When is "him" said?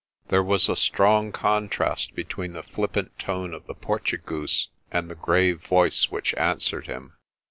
6.87-7.13